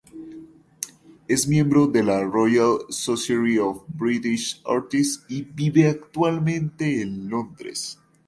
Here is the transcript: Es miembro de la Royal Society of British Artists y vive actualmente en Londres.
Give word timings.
Es 1.27 1.47
miembro 1.47 1.85
de 1.85 2.01
la 2.01 2.23
Royal 2.23 2.79
Society 2.89 3.59
of 3.59 3.83
British 3.87 4.59
Artists 4.65 5.23
y 5.29 5.43
vive 5.43 5.87
actualmente 5.89 7.03
en 7.03 7.29
Londres. 7.29 7.99